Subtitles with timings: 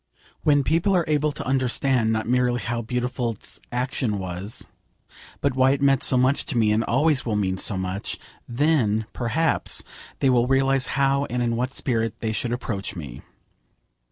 [0.41, 4.67] When people are able to understand, not merely how beautiful 's action was,
[5.41, 8.17] but why it meant so much to me, and always will mean so much,
[8.49, 9.83] then, perhaps,
[10.17, 13.21] they will realise how and in what spirit they should approach me.